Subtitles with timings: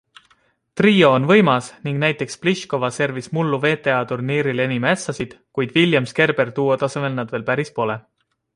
[0.79, 7.17] Trio on võimas ning näiteks Pliškova servis mullu WTA-tuuril enim ässasid, kuid Willams-Kerber duo tasemel
[7.21, 8.03] nad veel päris pole.